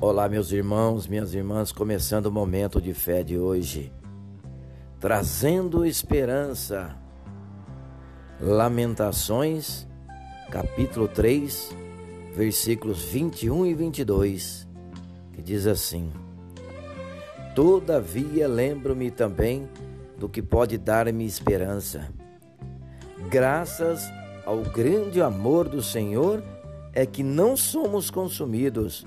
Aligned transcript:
Olá, 0.00 0.28
meus 0.28 0.50
irmãos, 0.50 1.06
minhas 1.06 1.34
irmãs, 1.34 1.70
começando 1.70 2.26
o 2.26 2.32
momento 2.32 2.80
de 2.80 2.92
fé 2.92 3.22
de 3.22 3.38
hoje, 3.38 3.92
trazendo 4.98 5.86
esperança. 5.86 6.96
Lamentações, 8.40 9.86
capítulo 10.50 11.06
3, 11.06 11.70
versículos 12.34 13.04
21 13.04 13.66
e 13.66 13.74
22, 13.74 14.68
que 15.32 15.40
diz 15.40 15.64
assim: 15.64 16.12
Todavia 17.54 18.48
lembro-me 18.48 19.12
também 19.12 19.68
do 20.18 20.28
que 20.28 20.42
pode 20.42 20.76
dar-me 20.76 21.24
esperança. 21.24 22.12
Graças 23.30 24.02
ao 24.44 24.58
grande 24.58 25.22
amor 25.22 25.68
do 25.68 25.80
Senhor 25.80 26.42
é 26.92 27.06
que 27.06 27.22
não 27.22 27.56
somos 27.56 28.10
consumidos 28.10 29.06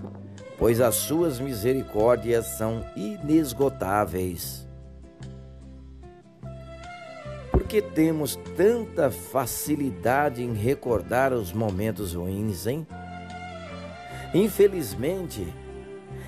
pois 0.58 0.82
as 0.82 0.96
suas 0.96 1.40
misericórdias 1.40 2.46
são 2.58 2.84
inesgotáveis. 2.96 4.68
Por 7.52 7.64
que 7.64 7.82
temos 7.82 8.38
tanta 8.56 9.12
facilidade 9.12 10.44
em 10.44 10.54
recordar 10.54 11.34
os 11.34 11.54
momentos 11.54 12.14
ruins, 12.14 12.66
hein? 12.66 12.88
Infelizmente, 14.34 15.48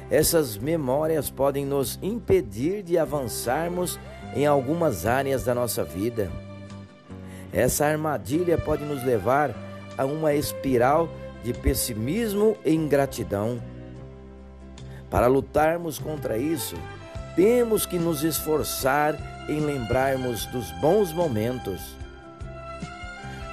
essas 0.10 0.58
memórias 0.58 1.30
podem 1.30 1.66
nos 1.66 2.00
impedir 2.02 2.84
de 2.84 2.98
avançarmos 2.98 4.00
em 4.36 4.46
algumas 4.46 5.06
áreas 5.06 5.44
da 5.44 5.56
nossa 5.56 5.84
vida. 5.84 6.32
Essa 7.52 7.86
armadilha 7.86 8.58
pode 8.58 8.84
nos 8.84 9.04
levar 9.04 9.56
a 9.98 10.06
uma 10.06 10.34
espiral 10.34 11.10
de 11.44 11.54
pessimismo 11.54 12.56
e 12.64 12.74
ingratidão 12.74 13.60
para 15.10 15.28
lutarmos 15.28 15.98
contra 15.98 16.38
isso, 16.38 16.76
temos 17.36 17.86
que 17.86 17.98
nos 17.98 18.24
esforçar 18.24 19.16
em 19.48 19.60
lembrarmos 19.60 20.46
dos 20.48 20.72
bons 20.74 21.12
momentos. 21.12 21.96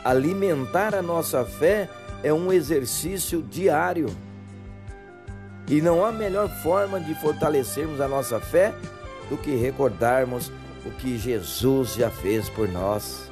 Alimentar 0.05 0.95
a 0.95 1.03
nossa 1.03 1.45
fé 1.45 1.89
é 2.23 2.33
um 2.33 2.53
exercício 2.53 3.43
diário. 3.43 4.09
E 5.69 5.81
não 5.81 6.05
há 6.05 6.13
melhor 6.13 6.49
forma 6.63 7.01
de 7.01 7.15
fortalecermos 7.15 8.01
a 8.01 8.07
nossa 8.07 8.39
fé 8.39 8.73
do 9.29 9.37
que 9.37 9.57
recordarmos 9.57 10.53
o 10.85 10.91
que 10.91 11.19
Jesus 11.19 11.95
já 11.95 12.11
fez 12.11 12.49
por 12.49 12.69
nós. 12.69 13.31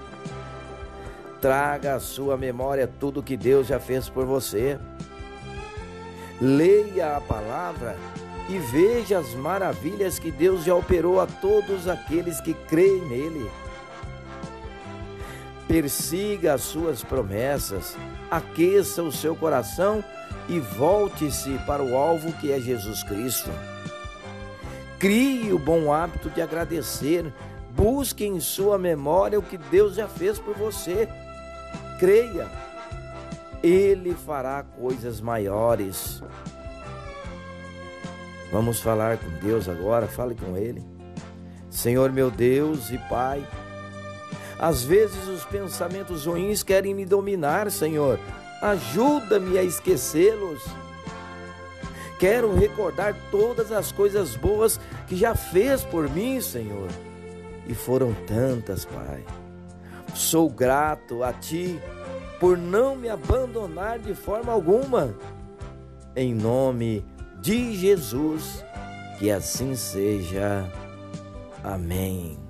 Traga 1.41 1.95
à 1.95 2.01
sua 2.01 2.37
memória 2.37 2.91
tudo 2.99 3.21
o 3.21 3.23
que 3.23 3.37
Deus 3.37 3.67
já 3.67 3.79
fez 3.79 4.09
por 4.09 4.25
você. 4.25 4.79
Leia 6.41 7.17
a 7.17 7.21
palavra 7.21 7.97
e 8.49 8.59
veja 8.59 9.19
as 9.19 9.35
maravilhas 9.35 10.19
que 10.19 10.31
Deus 10.31 10.65
já 10.65 10.75
operou 10.75 11.21
a 11.21 11.27
todos 11.27 11.89
aqueles 11.89 12.41
que 12.41 12.53
creem 12.53 13.01
nele. 13.07 13.51
Persiga 15.67 16.55
as 16.55 16.61
suas 16.61 17.03
promessas, 17.03 17.97
aqueça 18.31 19.03
o 19.03 19.11
seu 19.11 19.35
coração 19.35 20.05
e 20.49 20.59
volte-se 20.59 21.59
para 21.67 21.83
o 21.83 21.97
alvo 21.97 22.33
que 22.35 22.53
é 22.53 22.61
Jesus 22.61 23.03
Cristo. 23.03 23.51
Crie 24.99 25.53
o 25.53 25.59
bom 25.59 25.93
hábito 25.93 26.29
de 26.29 26.43
agradecer, 26.43 27.33
busque 27.71 28.27
em 28.27 28.41
sua 28.41 28.79
memória 28.79 29.39
o 29.39 29.43
que 29.43 29.57
Deus 29.57 29.95
já 29.95 30.07
fez 30.07 30.39
por 30.39 30.55
você. 30.55 31.09
Creia, 31.99 32.51
Ele 33.63 34.15
fará 34.15 34.63
coisas 34.63 35.21
maiores. 35.21 36.23
Vamos 38.53 38.81
falar 38.81 39.19
com 39.19 39.29
Deus 39.45 39.69
agora, 39.69 40.07
fale 40.07 40.35
com 40.35 40.57
Ele. 40.57 40.83
Senhor 41.71 42.13
meu 42.13 42.31
Deus 42.31 42.91
e 42.91 42.99
Pai, 43.09 43.45
às 44.59 44.85
vezes 44.85 45.27
os 45.27 45.45
pensamentos 45.45 46.27
ruins 46.27 46.63
querem 46.63 46.95
me 46.95 47.05
dominar, 47.05 47.71
Senhor. 47.71 48.19
Ajuda-me 48.63 49.59
a 49.59 49.63
esquecê-los. 49.63 50.63
Quero 52.19 52.55
recordar 52.55 53.15
todas 53.31 53.73
as 53.73 53.91
coisas 53.91 54.37
boas 54.37 54.81
que 55.07 55.17
já 55.17 55.35
fez 55.35 55.83
por 55.83 56.09
mim, 56.09 56.41
Senhor. 56.41 56.89
E 57.67 57.75
foram 57.75 58.15
tantas, 58.27 58.85
Pai. 58.85 59.25
Sou 60.15 60.49
grato 60.49 61.23
a 61.23 61.33
Ti 61.33 61.81
por 62.39 62.57
não 62.57 62.95
me 62.95 63.09
abandonar 63.09 63.99
de 63.99 64.15
forma 64.15 64.53
alguma. 64.53 65.15
Em 66.15 66.33
nome 66.33 67.01
de 67.01 67.14
de 67.45 67.75
Jesus. 67.75 68.65
Que 69.19 69.31
assim 69.31 69.77
seja. 69.77 70.67
Amém. 71.63 72.44